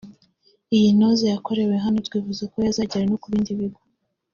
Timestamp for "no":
3.09-3.17